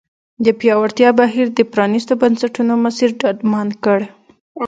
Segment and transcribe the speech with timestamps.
[0.45, 3.99] د پیاوړتیا بهیر د پرانیستو بنسټونو مسیر ډاډمن کړ.